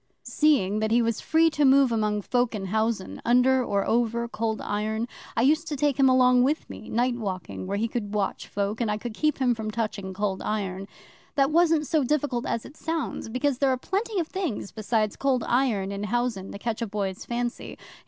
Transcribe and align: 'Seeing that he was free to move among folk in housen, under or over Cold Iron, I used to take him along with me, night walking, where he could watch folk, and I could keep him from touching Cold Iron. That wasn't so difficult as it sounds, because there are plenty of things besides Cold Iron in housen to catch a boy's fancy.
'Seeing 0.23 0.79
that 0.79 0.89
he 0.89 0.99
was 0.99 1.21
free 1.21 1.47
to 1.51 1.63
move 1.63 1.91
among 1.91 2.23
folk 2.23 2.55
in 2.55 2.65
housen, 2.73 3.21
under 3.23 3.63
or 3.63 3.85
over 3.85 4.27
Cold 4.27 4.59
Iron, 4.61 5.07
I 5.37 5.43
used 5.43 5.67
to 5.67 5.75
take 5.75 5.99
him 5.99 6.09
along 6.09 6.41
with 6.41 6.67
me, 6.71 6.89
night 6.89 7.13
walking, 7.15 7.67
where 7.67 7.77
he 7.77 7.87
could 7.87 8.15
watch 8.15 8.47
folk, 8.47 8.81
and 8.81 8.89
I 8.89 8.97
could 8.97 9.13
keep 9.13 9.37
him 9.37 9.53
from 9.53 9.69
touching 9.69 10.11
Cold 10.11 10.41
Iron. 10.41 10.87
That 11.35 11.51
wasn't 11.51 11.85
so 11.85 12.03
difficult 12.03 12.47
as 12.47 12.65
it 12.65 12.75
sounds, 12.77 13.29
because 13.29 13.59
there 13.59 13.69
are 13.69 13.77
plenty 13.77 14.19
of 14.19 14.25
things 14.27 14.71
besides 14.71 15.15
Cold 15.15 15.43
Iron 15.47 15.91
in 15.91 16.05
housen 16.05 16.51
to 16.51 16.57
catch 16.57 16.81
a 16.81 16.87
boy's 16.87 17.23
fancy. 17.23 17.77